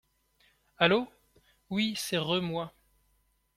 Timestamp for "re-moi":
2.17-2.73